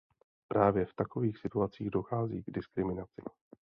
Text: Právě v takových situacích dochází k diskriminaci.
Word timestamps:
Právě 0.47 0.85
v 0.85 0.93
takových 0.95 1.37
situacích 1.37 1.89
dochází 1.89 2.43
k 2.43 2.51
diskriminaci. 2.51 3.21